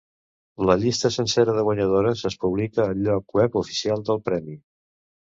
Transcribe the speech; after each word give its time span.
La 0.69 0.75
llista 0.83 1.11
sencera 1.17 1.55
de 1.59 1.67
guanyadores 1.69 2.25
es 2.31 2.39
publica 2.47 2.89
al 2.95 3.05
lloc 3.09 3.39
web 3.41 3.63
oficial 3.65 4.07
del 4.13 4.29
Premi. 4.31 4.61